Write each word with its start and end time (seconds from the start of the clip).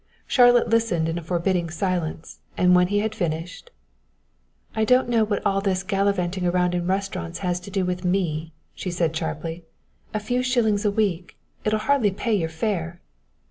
Charlotte 0.25 0.67
listened 0.67 1.07
in 1.07 1.19
a 1.19 1.21
forbidding 1.21 1.69
silence, 1.69 2.39
and 2.57 2.73
when 2.75 2.87
he 2.87 3.01
had 3.01 3.13
finished: 3.13 3.69
"I 4.75 4.83
don't 4.83 5.07
know 5.07 5.23
what 5.23 5.45
all 5.45 5.61
this 5.61 5.83
gallivanting 5.83 6.43
about 6.43 6.73
in 6.73 6.87
restaurants 6.87 7.37
has 7.45 7.59
to 7.59 7.69
do 7.69 7.85
with 7.85 8.03
me," 8.03 8.51
she 8.73 8.89
said 8.89 9.15
sharply, 9.15 9.63
"a 10.11 10.19
few 10.19 10.41
shillings 10.41 10.85
a 10.85 10.89
week 10.89 11.37
it'll 11.63 11.77
hardly 11.77 12.09
pay 12.09 12.33
your 12.33 12.49
fare." 12.49 12.99